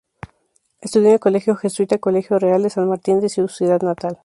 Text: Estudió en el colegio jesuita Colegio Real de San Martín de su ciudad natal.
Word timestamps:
Estudió 0.79 1.09
en 1.09 1.13
el 1.13 1.19
colegio 1.19 1.55
jesuita 1.55 1.99
Colegio 1.99 2.39
Real 2.39 2.63
de 2.63 2.71
San 2.71 2.89
Martín 2.89 3.19
de 3.21 3.29
su 3.29 3.47
ciudad 3.47 3.83
natal. 3.83 4.17